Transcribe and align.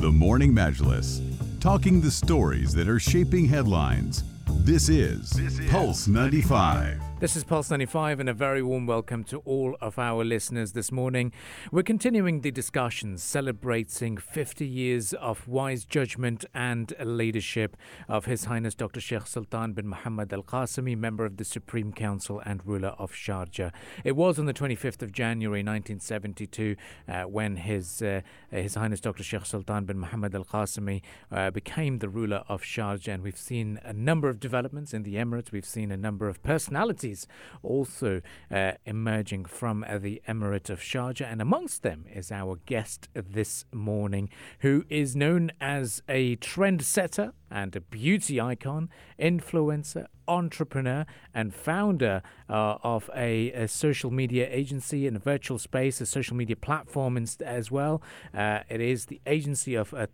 The 0.00 0.10
Morning 0.10 0.54
Majlis, 0.54 1.20
talking 1.60 2.00
the 2.00 2.10
stories 2.10 2.72
that 2.72 2.88
are 2.88 2.98
shaping 2.98 3.44
headlines. 3.46 4.24
This 4.46 4.88
is, 4.88 5.38
Pulse 5.68 6.08
95. 6.08 7.09
This 7.20 7.36
is 7.36 7.44
Pulse 7.44 7.68
95 7.68 8.18
and 8.20 8.30
a 8.30 8.32
very 8.32 8.62
warm 8.62 8.86
welcome 8.86 9.24
to 9.24 9.40
all 9.40 9.76
of 9.82 9.98
our 9.98 10.24
listeners 10.24 10.72
this 10.72 10.90
morning. 10.90 11.34
We're 11.70 11.82
continuing 11.82 12.40
the 12.40 12.50
discussions 12.50 13.22
celebrating 13.22 14.16
50 14.16 14.66
years 14.66 15.12
of 15.12 15.46
wise 15.46 15.84
judgment 15.84 16.46
and 16.54 16.94
leadership 16.98 17.76
of 18.08 18.24
His 18.24 18.46
Highness 18.46 18.74
Dr. 18.74 19.02
Sheikh 19.02 19.26
Sultan 19.26 19.74
bin 19.74 19.86
Muhammad 19.86 20.32
Al 20.32 20.42
Qasimi, 20.42 20.96
member 20.96 21.26
of 21.26 21.36
the 21.36 21.44
Supreme 21.44 21.92
Council 21.92 22.40
and 22.46 22.66
ruler 22.66 22.94
of 22.96 23.12
Sharjah. 23.12 23.70
It 24.02 24.16
was 24.16 24.38
on 24.38 24.46
the 24.46 24.54
25th 24.54 25.02
of 25.02 25.12
January 25.12 25.60
1972 25.60 26.74
uh, 27.06 27.24
when 27.24 27.56
His, 27.56 28.00
uh, 28.00 28.22
His 28.50 28.76
Highness 28.76 29.02
Dr. 29.02 29.22
Sheikh 29.22 29.44
Sultan 29.44 29.84
bin 29.84 29.98
Muhammad 29.98 30.34
Al 30.34 30.46
Qasimi 30.46 31.02
uh, 31.30 31.50
became 31.50 31.98
the 31.98 32.08
ruler 32.08 32.44
of 32.48 32.62
Sharjah, 32.62 33.12
and 33.12 33.22
we've 33.22 33.36
seen 33.36 33.78
a 33.84 33.92
number 33.92 34.30
of 34.30 34.40
developments 34.40 34.94
in 34.94 35.02
the 35.02 35.16
Emirates. 35.16 35.52
We've 35.52 35.66
seen 35.66 35.92
a 35.92 35.98
number 35.98 36.26
of 36.26 36.42
personalities 36.42 37.09
also 37.62 38.20
uh, 38.50 38.72
emerging 38.86 39.44
from 39.46 39.84
uh, 39.88 39.98
the 39.98 40.22
Emirate 40.28 40.70
of 40.70 40.80
Sharjah, 40.80 41.30
and 41.30 41.40
amongst 41.40 41.82
them 41.82 42.04
is 42.12 42.30
our 42.32 42.58
guest 42.66 43.08
this 43.14 43.64
morning, 43.72 44.28
who 44.60 44.84
is 44.88 45.16
known 45.16 45.52
as 45.60 46.02
a 46.08 46.36
trendsetter 46.36 47.32
and 47.50 47.74
a 47.74 47.80
beauty 47.80 48.40
icon, 48.40 48.88
influencer, 49.18 50.06
entrepreneur, 50.28 51.04
and 51.34 51.54
founder 51.54 52.22
uh, 52.48 52.78
of 52.82 53.10
a, 53.14 53.50
a, 53.52 53.68
social 53.68 54.10
media 54.10 54.48
agency 54.50 55.06
in 55.06 55.16
a 55.16 55.18
virtual 55.18 55.58
space, 55.58 56.00
a 56.00 56.06
social 56.06 56.36
media 56.36 56.56
platform 56.56 57.16
as 57.44 57.70
well. 57.70 58.00
Uh, 58.32 58.60
it 58.68 58.80
is 58.80 59.06
the 59.06 59.20
agency 59.26 59.74
of 59.74 59.92
uh, 59.92 60.06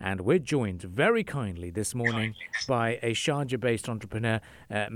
and 0.00 0.20
we're 0.22 0.38
joined 0.38 0.82
very 0.82 1.24
kindly 1.24 1.70
this 1.70 1.94
morning 1.94 2.34
by 2.66 2.98
a 3.02 3.12
Sharjah 3.12 3.60
based 3.60 3.88
entrepreneur, 3.88 4.40
uh, 4.70 4.86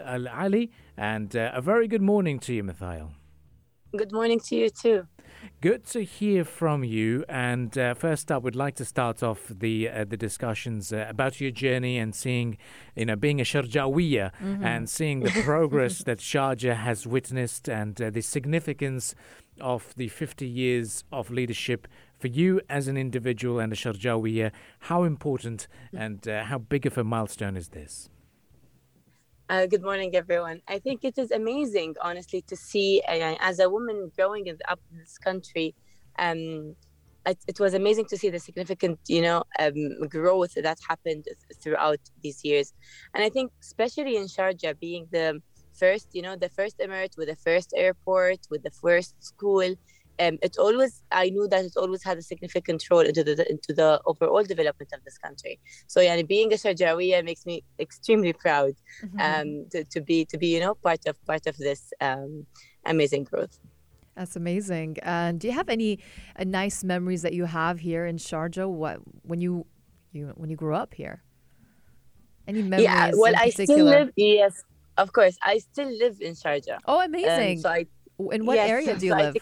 Al 0.00 0.28
Ali. 0.28 0.70
And 0.96 1.34
uh, 1.34 1.52
a 1.54 1.62
very 1.62 1.88
good 1.88 2.02
morning 2.02 2.38
to 2.40 2.52
you, 2.52 2.62
Mithail. 2.64 3.10
Good 3.96 4.12
morning 4.12 4.40
to 4.40 4.56
you 4.56 4.68
too. 4.68 5.06
Good 5.60 5.84
to 5.86 6.04
hear 6.04 6.44
from 6.44 6.84
you. 6.84 7.24
And 7.28 7.76
uh, 7.76 7.94
first 7.94 8.30
up, 8.30 8.42
we'd 8.42 8.54
like 8.54 8.76
to 8.76 8.84
start 8.84 9.22
off 9.22 9.48
the 9.48 9.88
uh, 9.88 10.04
the 10.04 10.16
discussions 10.16 10.92
uh, 10.92 11.06
about 11.08 11.40
your 11.40 11.50
journey 11.50 11.98
and 11.98 12.14
seeing, 12.14 12.58
you 12.94 13.06
know, 13.06 13.16
being 13.16 13.40
a 13.40 13.44
Sharjawiya 13.44 14.32
mm-hmm. 14.32 14.64
and 14.64 14.88
seeing 14.88 15.20
the 15.20 15.30
progress 15.42 15.98
that 16.04 16.18
Sharjah 16.18 16.76
has 16.76 17.06
witnessed 17.06 17.68
and 17.68 18.00
uh, 18.00 18.10
the 18.10 18.20
significance 18.20 19.14
of 19.60 19.94
the 19.96 20.08
50 20.08 20.46
years 20.46 21.04
of 21.10 21.30
leadership 21.30 21.88
for 22.18 22.28
you 22.28 22.60
as 22.68 22.88
an 22.88 22.96
individual 22.96 23.58
and 23.58 23.72
a 23.72 23.76
Sharjawiya. 23.76 24.52
How 24.80 25.04
important 25.04 25.68
and 25.92 26.26
uh, 26.28 26.44
how 26.44 26.58
big 26.58 26.86
of 26.86 26.98
a 26.98 27.04
milestone 27.04 27.56
is 27.56 27.68
this? 27.68 28.08
Uh, 29.50 29.64
good 29.64 29.82
morning, 29.82 30.14
everyone. 30.14 30.60
I 30.68 30.78
think 30.78 31.04
it 31.04 31.16
is 31.16 31.30
amazing, 31.30 31.94
honestly, 32.02 32.42
to 32.48 32.54
see 32.54 33.00
uh, 33.08 33.34
as 33.40 33.60
a 33.60 33.70
woman 33.70 34.12
growing 34.14 34.46
in, 34.46 34.58
up 34.68 34.78
in 34.92 34.98
this 34.98 35.16
country. 35.16 35.74
Um, 36.18 36.76
it, 37.24 37.38
it, 37.48 37.58
was 37.58 37.72
amazing 37.72 38.04
to 38.10 38.18
see 38.18 38.28
the 38.28 38.40
significant, 38.40 38.98
you 39.08 39.22
know, 39.22 39.44
um, 39.58 40.06
growth 40.06 40.52
that 40.52 40.76
happened 40.86 41.24
throughout 41.62 41.98
these 42.22 42.44
years. 42.44 42.74
And 43.14 43.24
I 43.24 43.30
think, 43.30 43.50
especially 43.62 44.16
in 44.16 44.24
Sharjah, 44.24 44.78
being 44.78 45.06
the 45.12 45.40
first, 45.72 46.08
you 46.12 46.20
know, 46.20 46.36
the 46.36 46.50
first 46.50 46.78
emirate 46.78 47.16
with 47.16 47.28
the 47.28 47.36
first 47.36 47.72
airport, 47.74 48.40
with 48.50 48.62
the 48.62 48.70
first 48.70 49.14
school, 49.24 49.74
um, 50.20 50.38
it 50.42 50.56
always 50.58 51.02
I 51.12 51.30
knew 51.30 51.48
that 51.48 51.64
it 51.64 51.72
always 51.76 52.02
had 52.02 52.18
a 52.18 52.22
significant 52.22 52.84
role 52.90 53.00
into 53.00 53.22
the 53.24 53.48
into 53.50 53.72
the 53.72 54.00
overall 54.06 54.42
development 54.42 54.92
of 54.92 55.04
this 55.04 55.18
country. 55.18 55.60
So 55.86 56.00
yeah, 56.00 56.20
being 56.22 56.52
a 56.52 56.56
Sharjawiya 56.56 57.24
makes 57.24 57.46
me 57.46 57.62
extremely 57.78 58.32
proud 58.32 58.74
mm-hmm. 59.02 59.20
um, 59.20 59.66
to, 59.70 59.84
to 59.84 60.00
be 60.00 60.24
to 60.26 60.38
be 60.38 60.48
you 60.54 60.60
know 60.60 60.74
part 60.74 61.06
of 61.06 61.24
part 61.24 61.46
of 61.46 61.56
this 61.56 61.92
um, 62.00 62.46
amazing 62.84 63.24
growth. 63.24 63.58
That's 64.16 64.34
amazing. 64.34 64.96
And 65.02 65.38
do 65.38 65.46
you 65.46 65.54
have 65.54 65.68
any 65.68 66.00
uh, 66.36 66.44
nice 66.44 66.82
memories 66.82 67.22
that 67.22 67.34
you 67.34 67.44
have 67.44 67.78
here 67.78 68.04
in 68.06 68.16
Sharjah? 68.16 68.68
What 68.68 68.98
when 69.22 69.40
you 69.40 69.66
you 70.12 70.32
when 70.36 70.50
you 70.50 70.56
grew 70.56 70.74
up 70.74 70.94
here? 70.94 71.22
Any 72.48 72.62
memories? 72.62 72.84
Yeah, 72.84 73.10
well, 73.14 73.34
I 73.36 73.50
still 73.50 73.84
live. 73.84 74.10
Yes, 74.16 74.64
of 74.96 75.12
course, 75.12 75.36
I 75.42 75.58
still 75.58 75.90
live 75.96 76.20
in 76.20 76.32
Sharjah. 76.32 76.78
Oh, 76.86 77.00
amazing! 77.00 77.58
Um, 77.58 77.62
so 77.62 77.68
I, 77.68 77.86
in 78.32 78.46
what 78.46 78.58
area 78.58 78.96
do 78.96 79.06
you 79.06 79.12
so 79.12 79.18
live? 79.18 79.36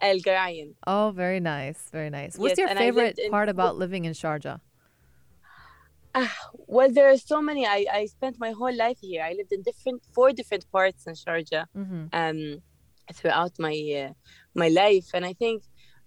El 0.00 0.20
Garayan. 0.20 0.74
Oh, 0.86 1.12
very 1.14 1.40
nice, 1.40 1.88
very 1.92 2.10
nice. 2.10 2.38
What's 2.38 2.58
yes, 2.58 2.68
your 2.68 2.76
favorite 2.76 3.18
part 3.30 3.48
about 3.48 3.76
living 3.76 4.04
in 4.04 4.12
Sharjah? 4.12 4.60
Uh, 6.14 6.26
well, 6.66 6.90
there 6.90 7.08
are 7.10 7.16
so 7.16 7.40
many. 7.40 7.66
I, 7.66 7.86
I 7.92 8.06
spent 8.06 8.38
my 8.38 8.50
whole 8.50 8.74
life 8.74 8.98
here. 9.00 9.22
I 9.22 9.32
lived 9.32 9.52
in 9.52 9.62
different 9.62 10.02
four 10.12 10.32
different 10.32 10.70
parts 10.72 11.06
in 11.06 11.14
Sharjah 11.14 11.66
mm-hmm. 11.76 12.06
um, 12.12 12.62
throughout 13.12 13.52
my 13.58 13.76
uh, 14.02 14.12
my 14.54 14.68
life, 14.68 15.08
and 15.14 15.24
I 15.24 15.34
think 15.34 15.62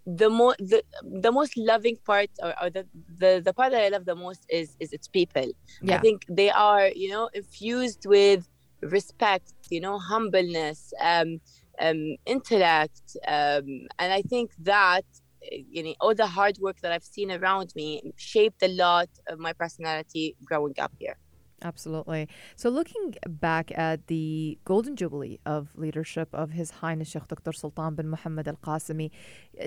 the 0.05 0.29
more 0.29 0.55
the, 0.59 0.83
the 1.01 1.31
most 1.31 1.55
loving 1.55 1.95
part 2.05 2.29
or, 2.41 2.53
or 2.61 2.69
the, 2.69 2.85
the 3.17 3.41
the 3.45 3.53
part 3.53 3.71
that 3.71 3.81
I 3.81 3.87
love 3.89 4.05
the 4.05 4.15
most 4.15 4.45
is 4.49 4.75
is 4.79 4.91
its 4.91 5.07
people. 5.07 5.49
Yeah. 5.81 5.95
I 5.95 5.99
think 5.99 6.25
they 6.27 6.49
are 6.49 6.87
you 6.87 7.09
know 7.09 7.29
infused 7.33 8.05
with 8.05 8.47
respect, 8.83 9.53
you 9.69 9.79
know, 9.79 9.97
humbleness. 9.97 10.93
Um, 11.01 11.39
um, 11.79 12.16
intellect. 12.25 13.17
Um, 13.28 13.88
and 14.00 14.13
I 14.13 14.22
think 14.23 14.51
that 14.59 15.06
you 15.51 15.84
know 15.84 15.94
all 16.00 16.16
the 16.16 16.28
hard 16.28 16.57
work 16.59 16.79
that 16.81 16.91
I've 16.91 17.03
seen 17.03 17.31
around 17.31 17.73
me 17.75 18.13
shaped 18.16 18.63
a 18.63 18.69
lot 18.69 19.09
of 19.28 19.39
my 19.39 19.53
personality 19.53 20.35
growing 20.45 20.75
up 20.79 20.94
here. 21.00 21.17
Absolutely. 21.63 22.28
So, 22.56 22.69
looking 22.69 23.16
back 23.28 23.72
at 23.78 24.07
the 24.07 24.57
golden 24.66 24.95
jubilee 24.95 25.39
of 25.45 25.69
leadership 25.75 26.28
of 26.33 26.51
His 26.51 26.72
Highness 26.72 27.09
Sheikh 27.09 27.28
Dr. 27.28 27.53
Sultan 27.53 27.95
bin 27.95 28.09
Muhammad 28.09 28.47
Al 28.47 28.56
Qasimi, 28.56 29.12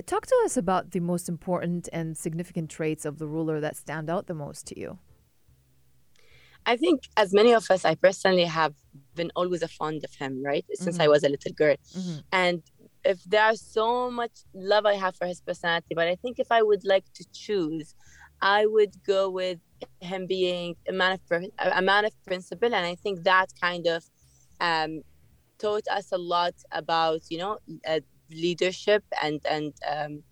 talk 0.05 0.27
to 0.27 0.41
us 0.45 0.57
about 0.57 0.91
the 0.91 0.99
most 0.99 1.27
important 1.27 1.89
and 1.91 2.15
significant 2.15 2.69
traits 2.69 3.03
of 3.03 3.17
the 3.17 3.27
ruler 3.27 3.59
that 3.59 3.75
stand 3.75 4.09
out 4.09 4.27
the 4.27 4.35
most 4.35 4.67
to 4.67 4.79
you. 4.79 4.99
I 6.67 6.77
think, 6.77 7.07
as 7.15 7.33
many 7.33 7.53
of 7.53 7.69
us, 7.71 7.83
I 7.83 7.95
personally 7.95 8.45
have 8.45 8.75
been 9.17 9.31
always 9.35 9.61
a 9.61 9.67
fond 9.67 10.03
of 10.03 10.13
him, 10.15 10.43
right? 10.43 10.65
Since 10.73 10.95
mm-hmm. 10.95 11.03
I 11.03 11.07
was 11.09 11.23
a 11.23 11.29
little 11.29 11.51
girl. 11.51 11.75
Mm-hmm. 11.97 12.17
And 12.31 12.63
if 13.03 13.23
there's 13.23 13.61
so 13.61 14.11
much 14.11 14.31
love 14.53 14.85
I 14.85 14.95
have 14.95 15.15
for 15.15 15.27
his 15.27 15.41
personality, 15.41 15.93
but 15.95 16.07
I 16.07 16.15
think 16.15 16.39
if 16.39 16.51
I 16.51 16.61
would 16.61 16.83
like 16.85 17.05
to 17.15 17.25
choose, 17.33 17.95
I 18.41 18.65
would 18.65 18.93
go 19.05 19.29
with 19.29 19.59
him 19.99 20.27
being 20.27 20.75
a 20.87 20.91
man 20.91 21.11
of 21.13 21.43
a 21.59 21.81
man 21.81 22.05
of 22.05 22.13
principle, 22.25 22.73
and 22.73 22.85
I 22.85 22.95
think 22.95 23.23
that 23.23 23.49
kind 23.59 23.87
of 23.87 24.03
um, 24.59 25.01
taught 25.59 25.87
us 25.91 26.11
a 26.11 26.17
lot 26.17 26.53
about 26.71 27.21
you 27.29 27.39
know 27.39 27.57
uh, 27.87 28.01
leadership 28.29 29.03
and 29.21 29.39
and 29.49 29.73
um, 29.89 30.23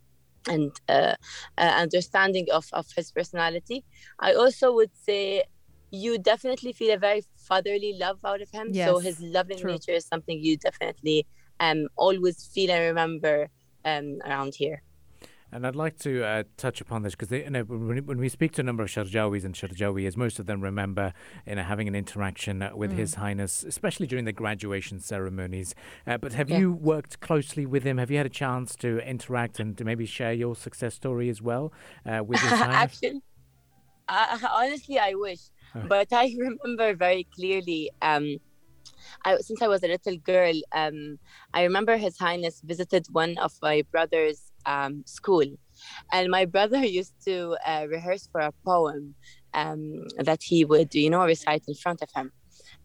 and 0.47 0.71
uh, 0.89 1.15
uh, 1.57 1.61
understanding 1.61 2.47
of, 2.51 2.67
of 2.73 2.85
his 2.95 3.11
personality. 3.11 3.83
I 4.19 4.33
also 4.33 4.73
would 4.73 4.91
say 4.95 5.43
you 5.95 6.17
definitely 6.17 6.73
feel 6.73 6.93
a 6.93 6.97
very 6.97 7.23
fatherly 7.37 7.93
love 7.99 8.19
out 8.25 8.41
of 8.41 8.49
him. 8.49 8.69
Yes, 8.71 8.89
so 8.89 8.99
his 8.99 9.19
loving 9.19 9.59
true. 9.59 9.71
nature 9.71 9.91
is 9.91 10.05
something 10.05 10.39
you 10.39 10.57
definitely 10.57 11.25
um 11.59 11.87
always 11.95 12.45
feel 12.45 12.71
and 12.71 12.83
remember 12.83 13.49
um 13.85 14.19
around 14.25 14.55
here. 14.55 14.81
And 15.55 15.65
I'd 15.65 15.75
like 15.75 15.97
to 15.99 16.21
uh, 16.21 16.43
touch 16.57 16.81
upon 16.81 17.03
this 17.03 17.15
because 17.15 17.31
you 17.31 17.49
know, 17.49 17.61
when 17.61 18.17
we 18.17 18.27
speak 18.27 18.51
to 18.53 18.61
a 18.61 18.63
number 18.63 18.83
of 18.83 18.89
Sharjawis 18.89 19.45
and 19.45 19.55
Sharjawiyas, 19.55 20.17
most 20.17 20.37
of 20.37 20.47
them 20.47 20.59
remember 20.59 21.13
you 21.47 21.55
know, 21.55 21.63
having 21.63 21.87
an 21.87 21.95
interaction 21.95 22.61
uh, 22.61 22.75
with 22.75 22.91
mm. 22.91 22.97
His 22.97 23.13
Highness, 23.13 23.63
especially 23.63 24.05
during 24.05 24.25
the 24.25 24.33
graduation 24.33 24.99
ceremonies. 24.99 25.73
Uh, 26.05 26.17
but 26.17 26.33
have 26.33 26.49
yeah. 26.49 26.57
you 26.57 26.73
worked 26.73 27.21
closely 27.21 27.65
with 27.65 27.83
him? 27.83 27.99
Have 27.99 28.11
you 28.11 28.17
had 28.17 28.25
a 28.25 28.29
chance 28.29 28.75
to 28.77 28.99
interact 29.07 29.61
and 29.61 29.77
to 29.77 29.85
maybe 29.85 30.05
share 30.05 30.33
your 30.33 30.57
success 30.57 30.95
story 30.95 31.29
as 31.29 31.41
well 31.41 31.71
uh, 32.05 32.21
with 32.21 32.39
His 32.41 32.49
Highness? 32.49 32.75
Actually, 32.75 33.21
honestly, 34.09 34.99
I 34.99 35.13
wish. 35.13 35.39
But 35.83 36.07
I 36.11 36.33
remember 36.39 36.95
very 36.95 37.27
clearly. 37.35 37.91
Um, 38.01 38.37
I, 39.23 39.37
since 39.37 39.61
I 39.61 39.67
was 39.67 39.83
a 39.83 39.87
little 39.87 40.17
girl, 40.17 40.53
um, 40.73 41.19
I 41.53 41.63
remember 41.63 41.97
His 41.97 42.17
Highness 42.17 42.61
visited 42.63 43.07
one 43.11 43.37
of 43.37 43.53
my 43.61 43.83
brother's 43.91 44.51
um, 44.65 45.03
school, 45.05 45.45
and 46.11 46.29
my 46.29 46.45
brother 46.45 46.83
used 46.85 47.13
to 47.25 47.57
uh, 47.65 47.85
rehearse 47.89 48.27
for 48.31 48.41
a 48.41 48.51
poem 48.65 49.15
um, 49.53 50.03
that 50.17 50.39
he 50.43 50.65
would, 50.65 50.93
you 50.93 51.09
know, 51.09 51.23
recite 51.25 51.63
in 51.67 51.75
front 51.75 52.01
of 52.01 52.09
him. 52.15 52.31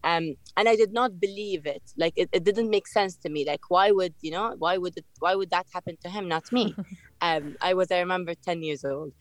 Um, 0.03 0.35
and 0.57 0.67
I 0.67 0.75
did 0.75 0.93
not 0.93 1.19
believe 1.19 1.65
it. 1.65 1.83
Like 1.97 2.13
it, 2.15 2.29
it 2.31 2.43
didn't 2.43 2.69
make 2.69 2.87
sense 2.87 3.15
to 3.17 3.29
me. 3.29 3.45
Like 3.45 3.69
why 3.69 3.91
would 3.91 4.15
you 4.21 4.31
know? 4.31 4.55
Why 4.57 4.77
would 4.77 4.97
it? 4.97 5.05
Why 5.19 5.35
would 5.35 5.51
that 5.51 5.67
happen 5.73 5.97
to 6.03 6.09
him, 6.09 6.27
not 6.27 6.51
me? 6.51 6.75
um, 7.21 7.55
I 7.61 7.73
was, 7.73 7.91
I 7.91 7.99
remember, 7.99 8.33
ten 8.35 8.63
years 8.63 8.83
old. 8.83 9.13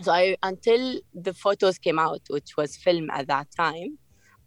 So 0.00 0.12
I 0.12 0.36
until 0.42 1.00
the 1.14 1.34
photos 1.34 1.78
came 1.78 1.98
out, 1.98 2.22
which 2.28 2.56
was 2.56 2.76
film 2.76 3.10
at 3.10 3.26
that 3.28 3.48
time. 3.56 3.98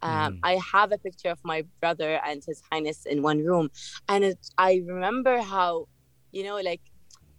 Um, 0.02 0.34
mm. 0.34 0.40
I 0.44 0.60
have 0.74 0.92
a 0.92 0.98
picture 0.98 1.30
of 1.30 1.40
my 1.44 1.64
brother 1.80 2.20
and 2.26 2.44
His 2.46 2.62
Highness 2.72 3.06
in 3.06 3.22
one 3.22 3.40
room, 3.40 3.70
and 4.10 4.24
it, 4.24 4.40
I 4.58 4.82
remember 4.86 5.42
how, 5.42 5.88
you 6.32 6.44
know, 6.44 6.58
like 6.58 6.82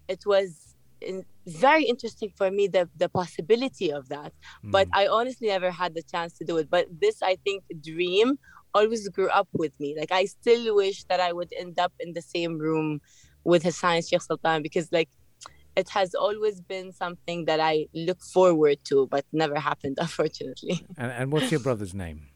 it 0.09 0.25
was 0.25 0.75
in, 1.01 1.25
very 1.47 1.85
interesting 1.85 2.33
for 2.37 2.51
me 2.51 2.67
the 2.67 2.89
the 2.97 3.09
possibility 3.09 3.93
of 3.93 4.09
that. 4.09 4.33
But 4.65 4.89
I 4.93 5.07
honestly 5.07 5.49
never 5.49 5.71
had 5.71 5.95
the 5.95 6.03
chance 6.03 6.33
to 6.39 6.45
do 6.45 6.57
it. 6.57 6.71
But 6.71 6.87
this, 7.01 7.23
I 7.23 7.37
think, 7.45 7.65
dream 7.83 8.39
always 8.75 9.09
grew 9.09 9.29
up 9.29 9.49
with 9.53 9.73
me. 9.79 9.95
Like 9.99 10.13
I 10.13 10.25
still 10.25 10.75
wish 10.75 11.05
that 11.05 11.21
I 11.21 11.33
would 11.33 11.53
end 11.59 11.79
up 11.79 11.93
in 12.01 12.13
the 12.15 12.23
same 12.23 12.59
room 12.59 13.01
with 13.45 13.63
His 13.63 13.81
Highness 13.81 14.09
Sheikh 14.09 14.23
Sultan 14.23 14.63
because 14.63 14.91
like 14.93 15.09
it 15.77 15.91
has 15.91 16.15
always 16.15 16.61
been 16.61 16.93
something 16.93 17.45
that 17.45 17.61
I 17.61 17.87
look 17.95 18.23
forward 18.23 18.79
to, 18.85 19.07
but 19.07 19.25
never 19.33 19.59
happened, 19.61 19.99
unfortunately. 20.01 20.85
And, 20.97 21.13
and 21.13 21.33
what's 21.33 21.51
your 21.51 21.61
brother's 21.61 21.95
name? 21.95 22.29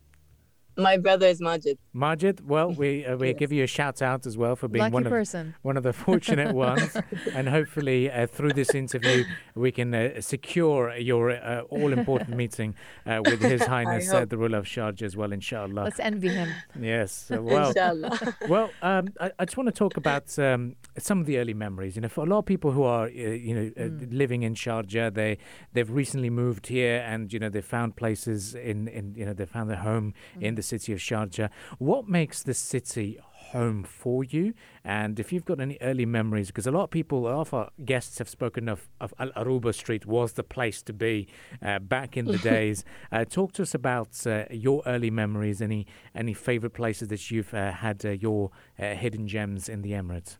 My 0.80 0.96
brother 0.96 1.26
is 1.26 1.40
Majid. 1.40 1.78
Majid, 1.92 2.48
well, 2.48 2.70
we 2.72 3.04
uh, 3.04 3.16
we 3.16 3.28
Yes. 3.28 3.36
give 3.38 3.52
you 3.52 3.62
a 3.64 3.66
shout 3.66 4.00
out 4.02 4.26
as 4.26 4.36
well 4.36 4.56
for 4.56 4.68
being 4.68 4.82
Lucky 4.84 4.94
one 4.94 5.06
of 5.06 5.10
person. 5.10 5.54
one 5.62 5.76
of 5.76 5.82
the 5.82 5.92
fortunate 5.92 6.54
ones, 6.68 6.96
and 7.34 7.48
hopefully 7.48 8.10
uh, 8.10 8.26
through 8.26 8.52
this 8.52 8.74
interview 8.74 9.24
we 9.54 9.70
can 9.72 9.94
uh, 9.94 10.20
secure 10.20 10.96
your 10.96 11.30
uh, 11.32 11.60
all 11.76 11.92
important 11.92 12.36
meeting 12.36 12.74
uh, 13.06 13.20
with 13.28 13.40
His 13.40 13.62
Highness 13.74 14.12
uh, 14.12 14.24
the 14.24 14.38
ruler 14.38 14.58
of 14.58 14.64
Sharjah 14.64 15.02
as 15.02 15.16
well, 15.16 15.32
inshallah. 15.32 15.82
Let's 15.84 16.00
envy 16.00 16.28
him. 16.28 16.48
Yes, 16.80 17.26
well, 17.30 17.68
Inshallah. 17.68 18.36
well, 18.48 18.70
um, 18.82 19.08
I, 19.20 19.30
I 19.38 19.44
just 19.44 19.56
want 19.56 19.68
to 19.68 19.72
talk 19.72 19.96
about 19.96 20.38
um, 20.38 20.76
some 20.98 21.20
of 21.20 21.26
the 21.26 21.38
early 21.38 21.54
memories. 21.54 21.96
You 21.96 22.02
know, 22.02 22.08
for 22.08 22.24
a 22.24 22.28
lot 22.28 22.38
of 22.38 22.46
people 22.46 22.70
who 22.72 22.84
are, 22.84 23.06
uh, 23.06 23.08
you 23.10 23.54
know, 23.54 23.70
uh, 23.78 23.88
living 24.10 24.42
in 24.42 24.54
Sharjah, 24.54 25.12
they 25.12 25.38
they've 25.72 25.90
recently 25.90 26.30
moved 26.30 26.68
here, 26.68 27.04
and 27.06 27.32
you 27.32 27.38
know, 27.38 27.48
they 27.48 27.60
found 27.60 27.96
places 27.96 28.54
in, 28.54 28.88
in 28.88 29.14
you 29.14 29.26
know, 29.26 29.32
they 29.34 29.46
found 29.46 29.68
their 29.70 29.76
home 29.90 30.14
in 30.40 30.54
the 30.54 30.62
city 30.74 30.90
of 30.92 30.98
Sharjah. 31.08 31.48
What 31.78 32.02
makes 32.18 32.42
the 32.42 32.54
city 32.54 33.08
home 33.52 33.82
for 33.82 34.18
you? 34.34 34.54
And 34.84 35.18
if 35.22 35.26
you've 35.32 35.44
got 35.50 35.58
any 35.60 35.76
early 35.80 36.06
memories, 36.18 36.48
because 36.50 36.66
a 36.66 36.70
lot 36.78 36.84
of 36.84 36.90
people, 36.90 37.18
a 37.26 37.32
lot 37.36 37.40
of 37.48 37.54
our 37.54 37.68
guests 37.92 38.18
have 38.20 38.28
spoken 38.38 38.68
of, 38.74 38.80
of 39.04 39.12
Al 39.18 39.30
Aruba 39.40 39.72
Street 39.82 40.04
was 40.06 40.32
the 40.40 40.42
place 40.56 40.78
to 40.88 40.92
be 40.92 41.14
uh, 41.62 41.78
back 41.96 42.16
in 42.20 42.24
the 42.34 42.38
days. 42.54 42.84
Uh, 43.12 43.24
talk 43.38 43.52
to 43.56 43.62
us 43.62 43.74
about 43.74 44.12
uh, 44.26 44.44
your 44.66 44.82
early 44.86 45.10
memories, 45.22 45.60
any 45.60 45.82
any 46.22 46.34
favorite 46.34 46.74
places 46.82 47.08
that 47.08 47.22
you've 47.30 47.52
uh, 47.54 47.72
had 47.86 47.98
uh, 48.04 48.10
your 48.26 48.50
uh, 48.78 48.94
hidden 49.02 49.24
gems 49.34 49.68
in 49.68 49.82
the 49.82 49.92
Emirates. 50.00 50.32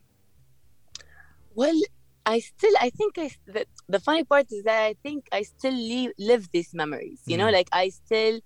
Well, 1.55 1.79
I 2.27 2.39
still, 2.41 2.75
I 2.81 2.91
think 2.91 3.19
I, 3.19 3.31
the, 3.47 3.63
the 3.89 3.99
funny 3.99 4.25
part 4.25 4.47
is 4.53 4.63
that 4.65 4.81
I 4.91 4.95
think 5.03 5.27
I 5.33 5.43
still 5.43 5.75
live, 5.75 6.13
live 6.19 6.49
these 6.53 6.73
memories, 6.83 7.21
you 7.27 7.37
know, 7.37 7.47
Mm. 7.49 7.53
like 7.59 7.69
I 7.73 7.89
still 7.89 8.41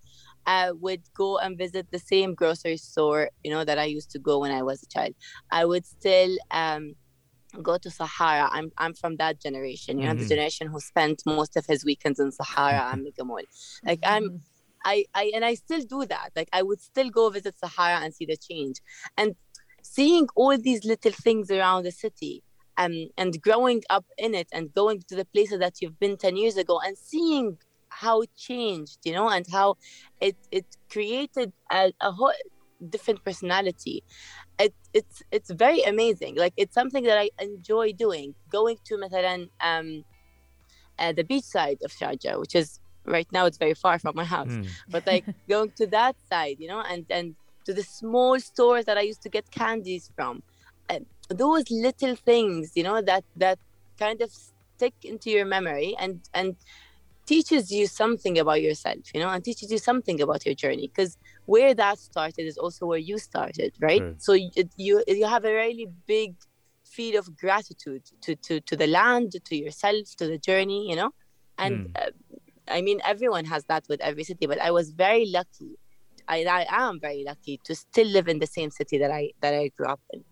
uh, 0.46 0.72
would 0.80 1.02
go 1.14 1.38
and 1.38 1.56
visit 1.58 1.86
the 1.90 1.98
same 1.98 2.34
grocery 2.34 2.76
store, 2.76 3.30
you 3.42 3.50
know, 3.50 3.64
that 3.64 3.78
I 3.78 3.84
used 3.84 4.10
to 4.12 4.18
go 4.18 4.40
when 4.40 4.50
I 4.50 4.62
was 4.62 4.82
a 4.82 4.86
child. 4.86 5.14
I 5.50 5.64
would 5.64 5.86
still 5.86 6.36
um, 6.50 6.94
go 7.62 7.78
to 7.78 7.90
Sahara. 7.90 8.48
I'm, 8.52 8.70
I'm 8.78 8.94
from 8.94 9.16
that 9.16 9.40
generation, 9.40 9.98
you 9.98 10.06
know, 10.06 10.14
Mhm. 10.14 10.18
the 10.20 10.28
generation 10.28 10.66
who 10.68 10.80
spent 10.80 11.22
most 11.26 11.56
of 11.56 11.66
his 11.66 11.84
weekends 11.84 12.18
in 12.20 12.30
Sahara 12.32 12.90
and 12.92 13.02
Mega 13.04 13.24
Mall. 13.24 13.40
Like 13.84 14.00
I'm, 14.04 14.40
I, 14.84 15.04
I, 15.14 15.30
and 15.34 15.44
I 15.44 15.54
still 15.54 15.82
do 15.82 16.04
that. 16.06 16.30
Like 16.36 16.48
I 16.52 16.62
would 16.62 16.80
still 16.80 17.10
go 17.10 17.30
visit 17.30 17.54
Sahara 17.58 18.00
and 18.04 18.14
see 18.14 18.26
the 18.26 18.36
change. 18.36 18.76
And 19.16 19.36
seeing 19.82 20.26
all 20.34 20.56
these 20.58 20.84
little 20.84 21.12
things 21.12 21.50
around 21.50 21.84
the 21.84 21.92
city 21.92 22.42
um, 22.76 23.08
and 23.16 23.40
growing 23.40 23.82
up 23.88 24.04
in 24.18 24.34
it 24.34 24.48
and 24.52 24.72
going 24.74 25.02
to 25.08 25.14
the 25.14 25.24
places 25.26 25.58
that 25.60 25.74
you've 25.80 25.98
been 26.00 26.16
10 26.16 26.36
years 26.36 26.56
ago 26.56 26.80
and 26.84 26.98
seeing 26.98 27.58
how 27.93 28.21
it 28.21 28.29
changed, 28.35 28.99
you 29.03 29.13
know, 29.13 29.29
and 29.29 29.45
how 29.51 29.75
it, 30.21 30.35
it 30.51 30.65
created 30.91 31.51
a, 31.71 31.91
a 32.01 32.11
whole 32.11 32.33
different 32.89 33.23
personality. 33.25 34.03
It, 34.57 34.73
it's 34.93 35.21
it's 35.31 35.51
very 35.51 35.81
amazing. 35.83 36.35
Like 36.35 36.53
it's 36.57 36.73
something 36.73 37.03
that 37.03 37.17
I 37.17 37.29
enjoy 37.39 37.93
doing. 37.93 38.35
Going 38.49 38.77
to 38.85 38.97
مثلا, 38.97 39.49
um, 39.61 40.05
uh, 40.97 41.13
the 41.13 41.23
beach 41.23 41.43
side 41.43 41.79
of 41.83 41.91
Sharjah, 41.91 42.39
which 42.39 42.55
is 42.55 42.79
right 43.05 43.27
now 43.31 43.45
it's 43.45 43.57
very 43.57 43.73
far 43.73 43.97
from 43.99 44.13
my 44.15 44.25
house 44.25 44.55
Mm. 44.55 44.67
but 44.89 45.07
like 45.07 45.25
going 45.47 45.71
to 45.77 45.87
that 45.87 46.15
side 46.31 46.57
you 46.59 46.67
know 46.67 46.81
and 46.81 47.05
and 47.09 47.35
to 47.65 47.73
the 47.73 47.83
small 47.83 48.39
stores 48.39 48.85
that 48.85 48.97
i 48.97 49.01
used 49.01 49.21
to 49.21 49.29
get 49.29 49.49
candies 49.51 50.11
from 50.15 50.43
and 50.89 51.05
those 51.29 51.65
little 51.71 52.15
things 52.15 52.73
you 52.75 52.83
know 52.83 53.01
that 53.01 53.23
that 53.35 53.57
kind 53.97 54.21
of 54.21 54.29
stick 54.31 54.93
into 55.03 55.29
your 55.29 55.45
memory 55.45 55.95
and 55.99 56.15
and 56.33 56.55
teaches 57.26 57.70
you 57.70 57.86
something 57.86 58.38
about 58.38 58.60
yourself 58.62 58.98
you 59.14 59.20
know 59.20 59.28
and 59.30 59.42
teaches 59.44 59.70
you 59.70 59.78
something 59.78 60.20
about 60.20 60.44
your 60.44 60.54
journey 60.54 60.88
because 60.88 61.16
where 61.46 61.74
that 61.74 61.98
started 61.98 62.42
is 62.42 62.58
also 62.58 62.86
where 62.86 62.98
you 62.98 63.18
started 63.18 63.72
right 63.80 64.00
True. 64.00 64.14
so 64.18 64.32
you, 64.32 64.50
you 64.76 65.02
you 65.06 65.26
have 65.26 65.44
a 65.44 65.52
really 65.54 65.88
big 66.06 66.34
feel 66.84 67.18
of 67.18 67.36
gratitude 67.36 68.04
to 68.22 68.36
to 68.36 68.60
to 68.60 68.76
the 68.76 68.86
land 68.86 69.32
to 69.44 69.56
yourself 69.56 70.14
to 70.16 70.26
the 70.26 70.38
journey 70.38 70.88
you 70.90 70.96
know 70.96 71.10
and 71.58 71.78
Mm. 71.78 71.90
uh, 71.96 72.10
I 72.68 72.80
mean, 72.80 73.00
everyone 73.04 73.44
has 73.44 73.64
that 73.66 73.84
with 73.88 74.00
every 74.00 74.24
city, 74.24 74.46
but 74.46 74.60
I 74.60 74.70
was 74.70 74.90
very 74.90 75.26
lucky. 75.26 75.78
I, 76.26 76.44
I 76.44 76.88
am 76.88 76.98
very 76.98 77.22
lucky 77.26 77.60
to 77.64 77.74
still 77.74 78.06
live 78.06 78.28
in 78.28 78.38
the 78.38 78.46
same 78.46 78.70
city 78.70 78.96
that 78.98 79.10
I 79.10 79.32
that 79.42 79.54
I 79.54 79.68
grew 79.76 79.86
up 79.86 80.00
in. 80.12 80.24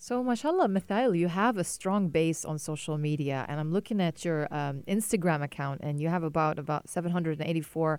So, 0.00 0.22
mashallah, 0.22 0.68
Mithail, 0.68 1.18
you 1.18 1.26
have 1.26 1.56
a 1.56 1.64
strong 1.64 2.08
base 2.08 2.44
on 2.44 2.56
social 2.60 2.96
media, 2.98 3.44
and 3.48 3.58
I'm 3.58 3.72
looking 3.72 4.00
at 4.00 4.24
your 4.24 4.46
um, 4.54 4.84
Instagram 4.86 5.42
account, 5.42 5.80
and 5.82 6.00
you 6.00 6.08
have 6.08 6.22
about 6.22 6.56
about 6.56 6.88
784 6.88 7.98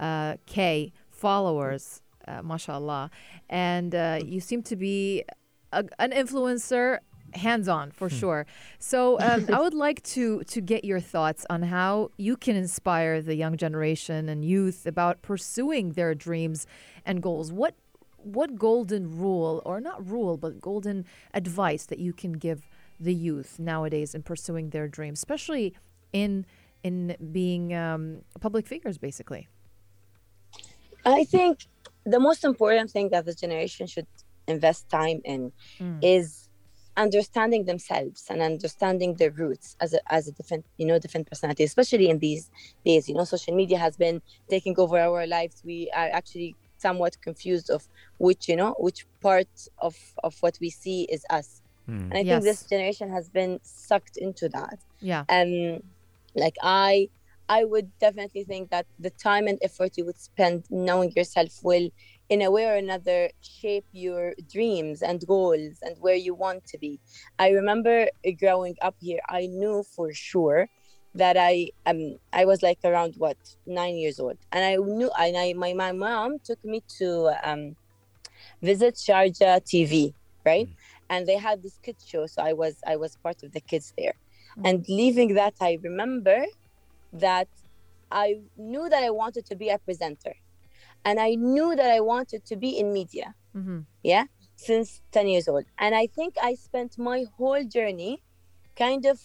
uh, 0.00 0.36
k 0.46 0.92
followers, 1.08 2.02
uh, 2.26 2.42
mashallah, 2.42 3.12
and 3.48 3.94
uh, 3.94 4.18
you 4.24 4.40
seem 4.40 4.60
to 4.64 4.74
be 4.74 5.22
a, 5.72 5.84
an 6.00 6.10
influencer, 6.10 6.98
hands-on 7.34 7.92
for 7.92 8.10
sure. 8.10 8.44
So, 8.80 9.20
um, 9.20 9.46
I 9.52 9.60
would 9.60 9.74
like 9.74 10.02
to 10.14 10.42
to 10.42 10.60
get 10.60 10.84
your 10.84 10.98
thoughts 10.98 11.46
on 11.48 11.62
how 11.62 12.10
you 12.16 12.36
can 12.36 12.56
inspire 12.56 13.22
the 13.22 13.36
young 13.36 13.56
generation 13.56 14.28
and 14.28 14.44
youth 14.44 14.84
about 14.84 15.22
pursuing 15.22 15.92
their 15.92 16.12
dreams 16.12 16.66
and 17.04 17.22
goals. 17.22 17.52
What 17.52 17.76
what 18.26 18.56
golden 18.56 19.04
rule 19.18 19.62
or 19.64 19.80
not 19.80 19.98
rule 20.08 20.36
but 20.36 20.60
golden 20.60 21.04
advice 21.34 21.86
that 21.86 21.98
you 21.98 22.12
can 22.12 22.32
give 22.32 22.60
the 22.98 23.14
youth 23.14 23.58
nowadays 23.58 24.14
in 24.14 24.22
pursuing 24.22 24.70
their 24.70 24.88
dreams 24.88 25.18
especially 25.20 25.74
in 26.12 26.44
in 26.82 27.16
being 27.32 27.74
um, 27.74 28.22
public 28.40 28.66
figures 28.66 28.98
basically? 28.98 29.48
I 31.04 31.24
think 31.24 31.60
the 32.04 32.20
most 32.20 32.44
important 32.44 32.90
thing 32.90 33.10
that 33.10 33.24
this 33.26 33.36
generation 33.36 33.86
should 33.86 34.06
invest 34.48 34.88
time 34.88 35.20
in 35.24 35.52
Mm. 35.80 35.98
is 36.02 36.48
understanding 36.96 37.64
themselves 37.66 38.24
and 38.30 38.40
understanding 38.40 39.14
their 39.16 39.30
roots 39.30 39.76
as 39.80 39.92
a, 39.92 40.00
as 40.12 40.28
a 40.28 40.32
different 40.32 40.64
you 40.78 40.86
know 40.86 40.98
different 40.98 41.28
personality 41.28 41.64
especially 41.64 42.08
in 42.08 42.18
these 42.18 42.50
days. 42.84 43.08
You 43.08 43.14
know 43.14 43.24
social 43.24 43.54
media 43.54 43.78
has 43.78 43.96
been 43.96 44.22
taking 44.50 44.74
over 44.78 44.98
our 44.98 45.26
lives. 45.26 45.62
We 45.64 45.90
are 45.94 46.08
actually 46.12 46.56
somewhat 46.78 47.20
confused 47.22 47.70
of 47.70 47.86
which 48.18 48.48
you 48.48 48.56
know 48.56 48.74
which 48.78 49.06
part 49.20 49.48
of 49.78 49.96
of 50.22 50.36
what 50.40 50.56
we 50.60 50.70
see 50.70 51.02
is 51.04 51.24
us. 51.30 51.62
Mm. 51.88 52.10
and 52.10 52.14
i 52.14 52.24
think 52.24 52.42
this 52.42 52.64
generation 52.66 53.08
has 53.10 53.28
been 53.28 53.60
sucked 53.62 54.16
into 54.16 54.48
that. 54.48 54.78
Yeah. 55.00 55.24
Um 55.28 55.80
like 56.34 56.56
i 56.62 57.08
i 57.48 57.64
would 57.64 57.88
definitely 57.98 58.44
think 58.44 58.70
that 58.70 58.86
the 58.98 59.10
time 59.10 59.46
and 59.46 59.58
effort 59.62 59.92
you 59.96 60.04
would 60.04 60.18
spend 60.18 60.64
knowing 60.68 61.12
yourself 61.12 61.52
will 61.62 61.88
in 62.28 62.42
a 62.42 62.50
way 62.50 62.66
or 62.66 62.74
another 62.74 63.30
shape 63.40 63.86
your 63.92 64.34
dreams 64.52 65.00
and 65.00 65.24
goals 65.26 65.78
and 65.82 65.96
where 66.00 66.16
you 66.16 66.34
want 66.34 66.64
to 66.66 66.76
be. 66.76 66.98
I 67.38 67.50
remember 67.50 68.08
growing 68.40 68.74
up 68.82 68.96
here 69.00 69.20
i 69.28 69.46
knew 69.46 69.84
for 69.94 70.12
sure 70.12 70.68
that 71.16 71.36
i 71.38 71.70
um 71.86 72.16
i 72.32 72.44
was 72.44 72.62
like 72.62 72.78
around 72.84 73.14
what 73.16 73.36
nine 73.66 73.96
years 73.96 74.20
old. 74.20 74.38
And 74.52 74.64
i 74.64 74.76
knew 74.76 75.10
and 75.18 75.36
i 75.36 75.52
my, 75.54 75.72
my 75.72 75.92
mom 75.92 76.38
took 76.38 76.62
me 76.64 76.82
to 76.98 77.32
um 77.42 77.76
visit 78.62 78.94
sharjah 78.94 79.60
tv 79.64 80.14
right? 80.44 80.68
And 81.10 81.26
they 81.26 81.36
had 81.36 81.62
this 81.62 81.78
kids 81.82 82.06
show 82.06 82.26
so 82.26 82.42
i 82.42 82.52
was 82.52 82.76
i 82.86 82.96
was 82.96 83.16
part 83.16 83.42
of 83.42 83.52
the 83.52 83.60
kids 83.60 83.92
there. 83.98 84.14
And 84.64 84.84
leaving 84.88 85.34
that 85.34 85.54
i 85.60 85.78
remember 85.82 86.44
that 87.12 87.48
i 88.10 88.40
knew 88.56 88.88
that 88.88 89.02
i 89.02 89.10
wanted 89.10 89.44
to 89.46 89.56
be 89.56 89.68
a 89.70 89.78
presenter. 89.78 90.34
And 91.04 91.18
i 91.18 91.34
knew 91.34 91.74
that 91.74 91.90
i 91.90 92.00
wanted 92.00 92.44
to 92.46 92.56
be 92.56 92.78
in 92.78 92.92
media. 92.92 93.34
Mm-hmm. 93.56 93.80
yeah? 94.02 94.24
Since 94.56 95.00
10 95.12 95.28
years 95.28 95.48
old. 95.48 95.64
And 95.78 95.94
i 95.94 96.06
think 96.06 96.34
i 96.42 96.54
spent 96.54 96.98
my 96.98 97.24
whole 97.36 97.64
journey 97.64 98.22
kind 98.76 99.06
of 99.06 99.18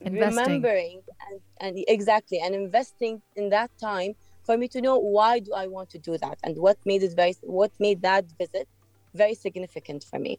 Investing. 0.00 0.44
remembering 0.44 1.02
and, 1.28 1.40
and 1.60 1.84
exactly 1.88 2.38
and 2.38 2.54
investing 2.54 3.20
in 3.34 3.48
that 3.50 3.70
time 3.80 4.14
for 4.44 4.56
me 4.56 4.68
to 4.68 4.80
know 4.80 4.98
why 4.98 5.40
do 5.40 5.52
i 5.54 5.66
want 5.66 5.90
to 5.90 5.98
do 5.98 6.16
that 6.18 6.38
and 6.44 6.56
what 6.56 6.78
made 6.84 7.02
it 7.02 7.14
very 7.16 7.34
what 7.42 7.72
made 7.80 8.00
that 8.02 8.24
visit 8.38 8.68
very 9.14 9.34
significant 9.34 10.04
for 10.04 10.18
me 10.20 10.38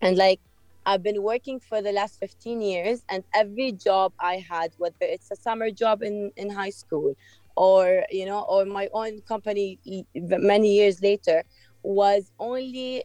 and 0.00 0.16
like 0.16 0.40
i've 0.86 1.02
been 1.02 1.22
working 1.22 1.58
for 1.58 1.82
the 1.82 1.90
last 1.90 2.18
15 2.20 2.62
years 2.62 3.02
and 3.08 3.24
every 3.34 3.72
job 3.72 4.12
i 4.20 4.36
had 4.36 4.70
whether 4.78 4.94
it's 5.00 5.30
a 5.32 5.36
summer 5.36 5.70
job 5.70 6.02
in 6.02 6.30
in 6.36 6.48
high 6.48 6.70
school 6.70 7.14
or 7.56 8.04
you 8.10 8.24
know 8.24 8.42
or 8.48 8.64
my 8.64 8.88
own 8.92 9.20
company 9.22 9.80
many 10.14 10.74
years 10.76 11.02
later 11.02 11.42
was 11.82 12.30
only 12.38 13.04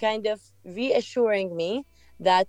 kind 0.00 0.26
of 0.26 0.40
reassuring 0.64 1.54
me 1.56 1.84
that 2.18 2.48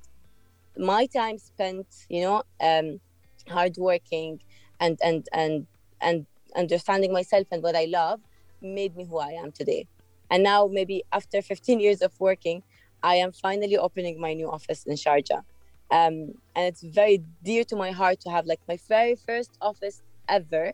my 0.78 1.06
time 1.06 1.38
spent, 1.38 1.88
you 2.10 2.22
know, 2.22 2.44
um, 2.62 3.00
hardworking 3.48 4.42
and 4.80 5.00
and 5.04 5.28
and 5.34 5.68
and 6.02 6.26
understanding 6.56 7.12
myself 7.14 7.48
and 7.52 7.62
what 7.64 7.76
I 7.76 7.86
love 7.86 8.22
made 8.62 8.96
me 8.96 9.06
who 9.06 9.18
I 9.18 9.32
am 9.32 9.52
today. 9.52 9.88
And 10.30 10.44
now, 10.44 10.68
maybe 10.72 11.04
after 11.12 11.42
15 11.42 11.80
years 11.80 12.02
of 12.02 12.20
working, 12.20 12.64
I 13.04 13.16
am 13.16 13.32
finally 13.32 13.78
opening 13.78 14.20
my 14.20 14.34
new 14.34 14.50
office 14.50 14.84
in 14.86 14.96
Sharjah. 14.96 15.44
Um, 15.92 16.34
and 16.56 16.66
it's 16.66 16.82
very 16.82 17.22
dear 17.44 17.64
to 17.66 17.76
my 17.76 17.92
heart 17.92 18.20
to 18.22 18.32
have 18.32 18.48
like 18.48 18.60
my 18.68 18.80
very 18.90 19.16
first 19.16 19.52
office 19.62 20.02
ever 20.28 20.74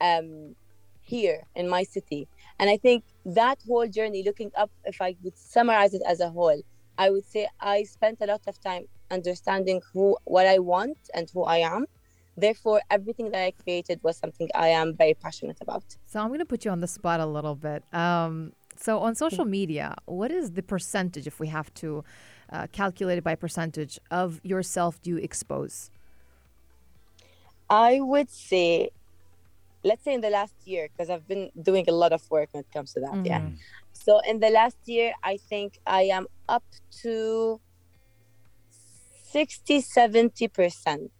um, 0.00 0.56
here 1.02 1.42
in 1.54 1.68
my 1.68 1.82
city. 1.82 2.26
And 2.58 2.70
I 2.70 2.78
think 2.78 3.04
that 3.26 3.58
whole 3.66 3.86
journey, 3.86 4.22
looking 4.22 4.50
up, 4.56 4.70
if 4.84 5.00
I 5.02 5.16
would 5.22 5.36
summarize 5.36 5.92
it 5.92 6.02
as 6.08 6.20
a 6.20 6.30
whole, 6.30 6.62
I 6.98 7.10
would 7.10 7.24
say 7.24 7.48
I 7.60 7.84
spent 7.84 8.18
a 8.20 8.26
lot 8.26 8.42
of 8.46 8.60
time 8.60 8.84
understanding 9.10 9.80
who, 9.92 10.16
what 10.24 10.46
I 10.46 10.58
want, 10.58 10.98
and 11.14 11.30
who 11.32 11.44
I 11.44 11.58
am. 11.58 11.86
Therefore, 12.36 12.80
everything 12.90 13.30
that 13.30 13.42
I 13.42 13.52
created 13.52 14.00
was 14.02 14.16
something 14.16 14.48
I 14.54 14.68
am 14.68 14.94
very 14.94 15.14
passionate 15.14 15.58
about. 15.60 15.84
So 16.06 16.20
I'm 16.20 16.28
going 16.28 16.40
to 16.40 16.44
put 16.46 16.64
you 16.64 16.70
on 16.70 16.80
the 16.80 16.86
spot 16.86 17.20
a 17.20 17.26
little 17.26 17.54
bit. 17.54 17.82
Um, 17.94 18.52
so 18.76 18.98
on 18.98 19.14
social 19.14 19.46
media, 19.46 19.94
what 20.04 20.30
is 20.30 20.52
the 20.52 20.62
percentage, 20.62 21.26
if 21.26 21.40
we 21.40 21.48
have 21.48 21.72
to 21.74 22.04
uh, 22.52 22.66
calculate 22.72 23.18
it 23.18 23.24
by 23.24 23.34
percentage, 23.34 23.98
of 24.10 24.40
yourself 24.44 25.00
do 25.00 25.10
you 25.10 25.16
expose? 25.16 25.90
I 27.70 28.00
would 28.00 28.30
say, 28.30 28.90
let's 29.82 30.04
say 30.04 30.12
in 30.14 30.20
the 30.20 30.30
last 30.30 30.54
year, 30.66 30.88
because 30.92 31.08
I've 31.08 31.26
been 31.26 31.50
doing 31.60 31.86
a 31.88 31.92
lot 31.92 32.12
of 32.12 32.30
work 32.30 32.50
when 32.52 32.60
it 32.60 32.72
comes 32.72 32.92
to 32.94 33.00
that. 33.00 33.12
Mm-hmm. 33.12 33.26
Yeah. 33.26 33.48
So 34.06 34.20
in 34.20 34.38
the 34.38 34.50
last 34.50 34.78
year, 34.84 35.14
I 35.24 35.36
think 35.36 35.80
I 35.84 36.02
am 36.02 36.28
up 36.48 36.62
to 37.02 37.60
60, 39.32 39.82
70%. 39.82 41.10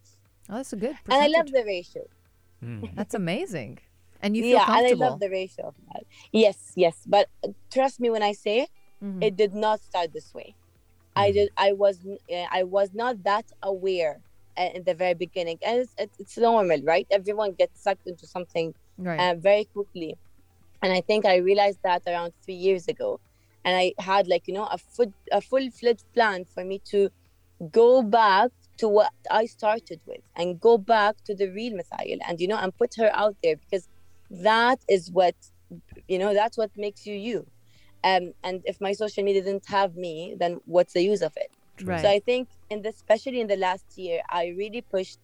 Oh, 0.49 0.55
that's 0.55 0.73
a 0.73 0.76
good 0.76 0.97
percentage. 1.05 1.11
And 1.11 1.21
I 1.25 1.26
love 1.37 1.50
the 1.50 1.64
ratio. 1.64 2.05
Mm. 2.62 2.95
That's 2.99 3.14
amazing. 3.14 3.81
And 4.23 4.37
you 4.37 4.45
feel 4.45 4.52
yeah, 4.52 4.64
comfortable. 4.66 4.93
and 4.93 5.02
I 5.02 5.09
love 5.09 5.21
the 5.21 5.31
ratio 5.31 5.66
of 5.66 5.75
that. 5.93 6.05
Yes, 6.31 6.73
yes. 6.76 6.97
But 7.07 7.28
trust 7.73 7.99
me 7.99 8.09
when 8.09 8.23
I 8.23 8.33
say 8.33 8.69
mm-hmm. 9.02 9.21
it 9.21 9.37
did 9.37 9.52
not 9.52 9.81
start 9.83 10.12
this 10.12 10.33
way. 10.33 10.55
Mm-hmm. 10.55 11.19
I 11.25 11.33
did. 11.33 11.49
I 11.57 11.73
was. 11.73 11.99
I 12.52 12.62
was 12.62 12.95
not 12.95 13.25
that 13.25 13.47
aware 13.62 14.21
uh, 14.57 14.69
in 14.75 14.85
the 14.85 14.95
very 14.95 15.14
beginning, 15.14 15.59
and 15.66 15.81
it's, 15.99 16.19
it's 16.19 16.38
normal, 16.38 16.81
right? 16.83 17.07
Everyone 17.11 17.52
gets 17.52 17.83
sucked 17.83 18.07
into 18.07 18.26
something 18.26 18.75
right. 18.97 19.19
uh, 19.21 19.35
very 19.35 19.64
quickly, 19.64 20.16
and 20.83 20.92
I 20.92 21.00
think 21.00 21.26
I 21.26 21.37
realized 21.37 21.78
that 21.83 22.02
around 22.06 22.33
three 22.45 22.54
years 22.54 22.88
ago, 22.88 23.21
and 23.64 23.76
I 23.76 23.95
had 23.99 24.26
like 24.28 24.47
you 24.47 24.54
know 24.54 24.66
a 24.66 24.78
full 24.78 25.12
a 25.33 25.40
full 25.40 25.71
fledged 25.71 26.04
plan 26.14 26.45
for 26.45 26.64
me 26.64 26.80
to 26.90 27.11
go 27.73 28.02
back 28.02 28.50
to 28.78 28.88
what 28.88 29.12
I 29.30 29.47
started 29.47 30.00
with 30.06 30.21
and 30.37 30.61
go 30.61 30.76
back 30.78 31.16
to 31.25 31.35
the 31.35 31.49
real 31.49 31.73
Mithail 31.73 32.18
and 32.28 32.40
you 32.40 32.49
know 32.49 32.59
and 32.59 32.76
put 32.76 32.95
her 32.97 33.11
out 33.14 33.37
there 33.42 33.56
because 33.56 33.88
that 34.30 34.78
is 34.88 35.11
what 35.11 35.35
you 36.09 36.18
know 36.18 36.35
that's 36.35 36.59
what 36.59 36.71
makes 36.76 37.06
you 37.06 37.14
you. 37.14 37.47
Um, 38.04 38.35
and 38.45 38.62
if 38.66 38.80
my 38.80 38.92
social 38.92 39.25
media 39.25 39.42
didn't 39.42 39.66
have 39.66 39.97
me 39.97 40.37
then 40.38 40.61
what's 40.66 40.92
the 40.92 41.02
use 41.02 41.23
of 41.23 41.33
it? 41.37 41.50
Right. 41.83 42.00
so 42.00 42.09
i 42.09 42.21
think 42.21 42.49
in 42.71 42.80
this 42.80 42.97
especially 42.97 43.40
in 43.40 43.49
the 43.49 43.56
last 43.56 43.99
year 43.99 44.23
i 44.30 44.47
really 44.56 44.80
pushed 44.80 45.18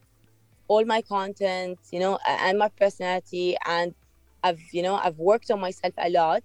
all 0.67 0.85
my 0.85 1.01
content 1.01 1.79
you 1.91 1.99
know 1.99 2.19
and 2.27 2.59
my 2.59 2.69
personality 2.69 3.57
and 3.65 3.95
i've 4.43 4.61
you 4.71 4.81
know 4.81 4.95
i've 4.95 5.17
worked 5.17 5.49
on 5.51 5.59
myself 5.59 5.93
a 5.97 6.09
lot 6.09 6.43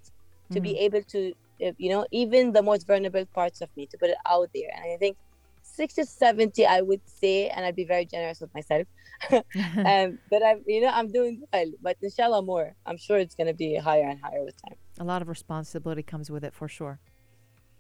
to 0.50 0.54
mm-hmm. 0.54 0.62
be 0.62 0.78
able 0.78 1.02
to 1.02 1.34
you 1.58 1.90
know 1.90 2.06
even 2.10 2.52
the 2.52 2.62
most 2.62 2.86
vulnerable 2.86 3.24
parts 3.26 3.60
of 3.60 3.68
me 3.76 3.86
to 3.86 3.98
put 3.98 4.10
it 4.10 4.16
out 4.26 4.48
there. 4.54 4.70
And 4.74 4.92
i 4.92 4.96
think 4.96 5.16
60 5.62 6.04
70 6.04 6.66
i 6.66 6.80
would 6.80 7.00
say 7.06 7.48
and 7.48 7.64
i'd 7.64 7.76
be 7.76 7.84
very 7.84 8.04
generous 8.04 8.40
with 8.40 8.52
myself. 8.54 8.86
Um, 9.92 10.18
but 10.30 10.44
i'm 10.44 10.62
you 10.66 10.80
know 10.80 10.90
i'm 10.94 11.10
doing 11.10 11.42
well. 11.52 11.70
But 11.82 11.96
inshallah 12.02 12.42
more. 12.42 12.74
I'm 12.86 12.96
sure 12.96 13.18
it's 13.18 13.34
going 13.34 13.48
to 13.48 13.54
be 13.54 13.76
higher 13.76 14.08
and 14.08 14.20
higher 14.20 14.44
with 14.44 14.60
time. 14.62 14.76
A 15.00 15.04
lot 15.04 15.22
of 15.22 15.28
responsibility 15.28 16.02
comes 16.02 16.30
with 16.30 16.44
it 16.44 16.54
for 16.54 16.68
sure. 16.68 17.00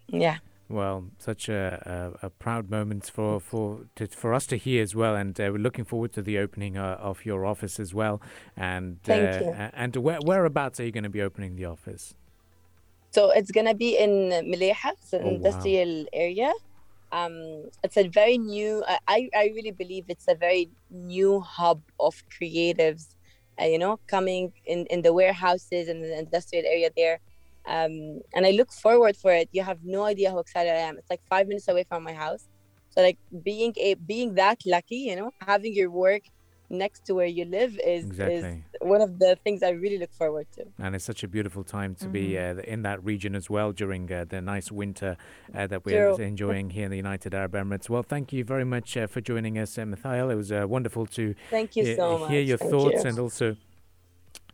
Yeah 0.08 0.38
well, 0.68 1.06
such 1.18 1.48
a, 1.48 2.12
a, 2.22 2.26
a, 2.26 2.30
proud 2.30 2.70
moment 2.70 3.10
for 3.12 3.40
for 3.40 3.86
to, 3.96 4.06
for 4.06 4.34
us 4.34 4.46
to 4.46 4.56
hear 4.56 4.82
as 4.82 4.94
well, 4.94 5.16
and 5.16 5.38
uh, 5.40 5.50
we're 5.52 5.58
looking 5.58 5.84
forward 5.84 6.12
to 6.12 6.22
the 6.22 6.38
opening 6.38 6.76
uh, 6.76 6.98
of 7.00 7.24
your 7.24 7.46
office 7.46 7.80
as 7.80 7.94
well. 7.94 8.20
And 8.56 9.02
Thank 9.02 9.42
uh, 9.42 9.44
you. 9.44 9.52
and 9.72 9.96
where, 9.96 10.18
whereabouts 10.22 10.80
are 10.80 10.84
you 10.84 10.92
going 10.92 11.04
to 11.04 11.10
be 11.10 11.22
opening 11.22 11.56
the 11.56 11.64
office? 11.64 12.14
So 13.10 13.30
it's 13.30 13.50
going 13.50 13.66
to 13.66 13.74
be 13.74 13.96
in 13.96 14.30
Maleha, 14.52 14.92
it's 14.92 15.12
an 15.12 15.22
oh, 15.24 15.28
industrial 15.28 16.00
wow. 16.00 16.08
area 16.12 16.52
um, 17.12 17.70
it's 17.82 17.96
a 17.96 18.08
very 18.08 18.38
new 18.38 18.84
I, 19.06 19.28
I 19.34 19.52
really 19.54 19.70
believe 19.70 20.04
it's 20.08 20.28
a 20.28 20.34
very 20.34 20.70
new 20.90 21.40
hub 21.40 21.80
of 21.98 22.22
creatives 22.28 23.14
uh, 23.60 23.64
you 23.64 23.78
know 23.78 23.98
coming 24.06 24.52
in, 24.66 24.86
in 24.86 25.02
the 25.02 25.12
warehouses 25.12 25.88
and 25.88 26.02
the 26.02 26.18
industrial 26.18 26.66
area 26.66 26.90
there 26.96 27.20
um, 27.68 28.20
and 28.34 28.46
i 28.46 28.50
look 28.50 28.72
forward 28.72 29.16
for 29.16 29.32
it 29.32 29.48
you 29.52 29.62
have 29.62 29.78
no 29.84 30.04
idea 30.04 30.30
how 30.30 30.38
excited 30.38 30.70
i 30.70 30.82
am 30.90 30.98
it's 30.98 31.10
like 31.10 31.22
five 31.28 31.46
minutes 31.46 31.68
away 31.68 31.84
from 31.88 32.02
my 32.02 32.12
house 32.12 32.48
so 32.90 33.02
like 33.02 33.18
being 33.42 33.72
a 33.76 33.94
being 33.94 34.34
that 34.34 34.58
lucky 34.66 35.00
you 35.08 35.16
know 35.16 35.30
having 35.46 35.74
your 35.74 35.90
work 35.90 36.22
next 36.70 37.06
to 37.06 37.14
where 37.14 37.26
you 37.26 37.44
live 37.44 37.78
is, 37.84 38.04
exactly. 38.04 38.36
is 38.36 38.56
one 38.80 39.00
of 39.00 39.18
the 39.18 39.36
things 39.44 39.62
I 39.62 39.70
really 39.70 39.98
look 39.98 40.12
forward 40.12 40.46
to. 40.52 40.66
And 40.78 40.94
it's 40.94 41.04
such 41.04 41.22
a 41.22 41.28
beautiful 41.28 41.64
time 41.64 41.94
to 41.96 42.04
mm-hmm. 42.04 42.12
be 42.12 42.38
uh, 42.38 42.56
in 42.56 42.82
that 42.82 43.02
region 43.04 43.34
as 43.34 43.48
well 43.48 43.72
during 43.72 44.12
uh, 44.12 44.26
the 44.28 44.40
nice 44.40 44.70
winter 44.70 45.16
uh, 45.54 45.66
that 45.66 45.84
we're 45.84 46.14
True. 46.14 46.24
enjoying 46.24 46.70
here 46.70 46.84
in 46.84 46.90
the 46.90 46.96
United 46.96 47.34
Arab 47.34 47.52
Emirates. 47.52 47.88
Well, 47.88 48.02
thank 48.02 48.32
you 48.32 48.44
very 48.44 48.64
much 48.64 48.96
uh, 48.96 49.06
for 49.06 49.20
joining 49.20 49.58
us, 49.58 49.78
uh, 49.78 49.82
Mithail. 49.82 50.30
It 50.30 50.36
was 50.36 50.52
uh, 50.52 50.66
wonderful 50.68 51.06
to 51.06 51.34
thank 51.50 51.76
you 51.76 51.96
so 51.96 52.26
hear 52.28 52.40
much. 52.40 52.48
your 52.48 52.58
thank 52.58 52.70
thoughts 52.70 53.04
you. 53.04 53.10
and 53.10 53.18
also 53.18 53.56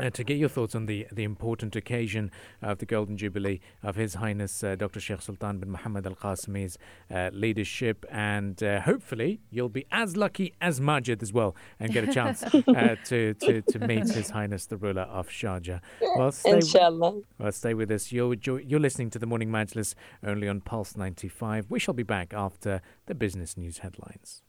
uh, 0.00 0.10
to 0.10 0.24
get 0.24 0.38
your 0.38 0.48
thoughts 0.48 0.74
on 0.74 0.86
the, 0.86 1.06
the 1.12 1.24
important 1.24 1.76
occasion 1.76 2.30
of 2.62 2.78
the 2.78 2.86
Golden 2.86 3.16
Jubilee 3.16 3.60
of 3.82 3.96
His 3.96 4.14
Highness 4.14 4.64
uh, 4.64 4.74
Dr. 4.74 5.00
Sheikh 5.00 5.22
Sultan 5.22 5.58
bin 5.58 5.70
Muhammad 5.70 6.06
Al 6.06 6.14
Qasimi's 6.14 6.78
uh, 7.10 7.30
leadership. 7.32 8.04
And 8.10 8.62
uh, 8.62 8.80
hopefully, 8.80 9.40
you'll 9.50 9.68
be 9.68 9.86
as 9.92 10.16
lucky 10.16 10.54
as 10.60 10.80
Majid 10.80 11.22
as 11.22 11.32
well 11.32 11.54
and 11.78 11.92
get 11.92 12.08
a 12.08 12.12
chance 12.12 12.42
uh, 12.54 12.96
to, 13.04 13.34
to, 13.34 13.62
to 13.62 13.78
meet 13.78 14.08
His 14.10 14.30
Highness 14.30 14.66
the 14.66 14.76
ruler 14.76 15.02
of 15.02 15.28
Sharjah. 15.28 15.80
Well, 16.16 16.32
stay, 16.32 16.52
Inshallah. 16.52 17.20
Well, 17.38 17.52
stay 17.52 17.74
with 17.74 17.90
us. 17.90 18.12
You're, 18.12 18.34
you're 18.34 18.80
listening 18.80 19.10
to 19.10 19.18
the 19.18 19.26
Morning 19.26 19.50
Majlis 19.50 19.94
only 20.24 20.48
on 20.48 20.60
Pulse 20.60 20.96
95. 20.96 21.66
We 21.70 21.78
shall 21.78 21.94
be 21.94 22.02
back 22.02 22.32
after 22.34 22.82
the 23.06 23.14
business 23.14 23.56
news 23.56 23.78
headlines. 23.78 24.43